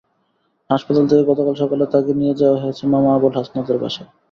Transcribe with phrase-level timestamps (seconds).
[0.69, 4.09] হাসপাতাল থেকে গতকাল সকালে তাকে নিয়ে যাওয়া হয়েছে মামা আবুল হাসানাতের বাসায়।